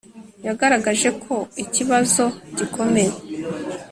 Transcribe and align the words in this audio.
Yagaragaje 0.47 1.09
ko 1.23 1.35
ikibazo 1.63 2.23
gikomeye 2.57 3.11